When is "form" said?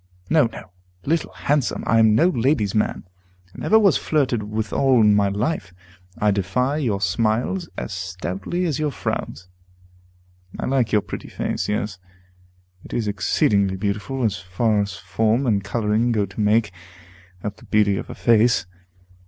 14.95-15.45